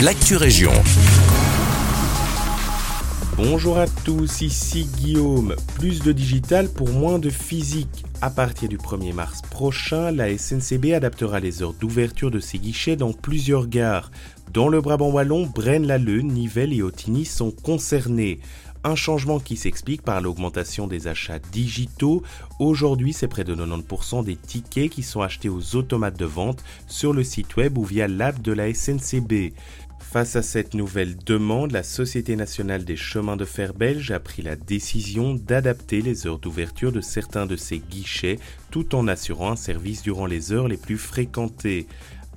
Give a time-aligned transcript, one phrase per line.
[0.00, 0.72] l'actu région.
[3.36, 5.56] Bonjour à tous, ici Guillaume.
[5.76, 8.04] Plus de digital pour moins de physique.
[8.20, 12.96] À partir du 1er mars prochain, la SNCB adaptera les heures d'ouverture de ses guichets
[12.96, 14.10] dans plusieurs gares.
[14.52, 18.40] Dans le Brabant wallon, Braine-l'Alleud, Nivelles et Otigny sont concernés.
[18.84, 22.22] Un changement qui s'explique par l'augmentation des achats digitaux.
[22.60, 27.12] Aujourd'hui, c'est près de 90% des tickets qui sont achetés aux automates de vente sur
[27.12, 29.52] le site web ou via l'app de la SNCB.
[30.16, 34.40] Face à cette nouvelle demande, la Société nationale des chemins de fer belge a pris
[34.40, 38.38] la décision d'adapter les heures d'ouverture de certains de ses guichets
[38.70, 41.86] tout en assurant un service durant les heures les plus fréquentées.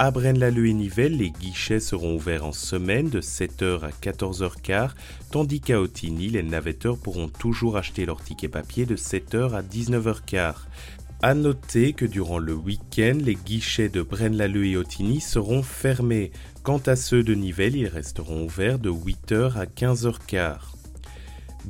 [0.00, 4.90] À Braine-l'Alleud et Nivelles, les guichets seront ouverts en semaine de 7h à 14h15,
[5.30, 10.54] tandis qu'à Otigny, les navetteurs pourront toujours acheter leur ticket papier de 7h à 19h15.
[11.20, 16.30] À noter que durant le week-end, les guichets de Braine-l'Alleud et Otigny seront fermés.
[16.62, 20.58] Quant à ceux de Nivelles, ils resteront ouverts de 8h à 15h15.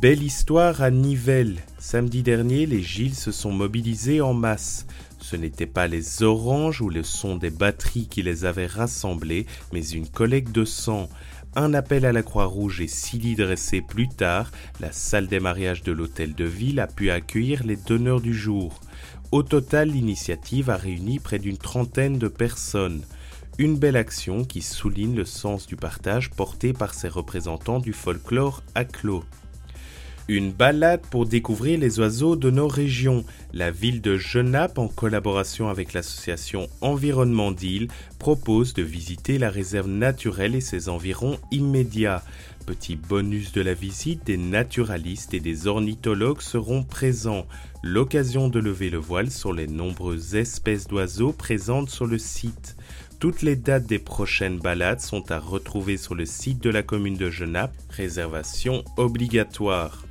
[0.00, 1.58] Belle histoire à Nivelles.
[1.78, 4.86] Samedi dernier, les Gilles se sont mobilisés en masse.
[5.20, 9.86] Ce n'était pas les oranges ou le son des batteries qui les avaient rassemblés, mais
[9.86, 11.10] une collecte de sang.
[11.54, 15.82] Un appel à la Croix-Rouge et six lits dressés plus tard, la salle des mariages
[15.82, 18.80] de l'hôtel de ville a pu accueillir les donneurs du jour.
[19.32, 23.02] Au total, l'initiative a réuni près d'une trentaine de personnes.
[23.58, 28.62] Une belle action qui souligne le sens du partage porté par ces représentants du folklore
[28.74, 29.24] à clos.
[30.26, 33.26] Une balade pour découvrir les oiseaux de nos régions.
[33.52, 39.88] La ville de Genappe, en collaboration avec l'association Environnement d'Île, propose de visiter la réserve
[39.88, 42.22] naturelle et ses environs immédiats.
[42.64, 47.46] Petit bonus de la visite, des naturalistes et des ornithologues seront présents.
[47.82, 52.76] L'occasion de lever le voile sur les nombreuses espèces d'oiseaux présentes sur le site.
[53.20, 57.18] Toutes les dates des prochaines balades sont à retrouver sur le site de la commune
[57.18, 57.74] de Genappe.
[57.90, 60.02] Réservation obligatoire.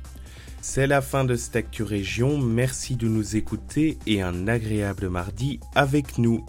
[0.66, 2.38] C'est la fin de cette Actu Région.
[2.38, 6.46] Merci de nous écouter et un agréable mardi avec nous.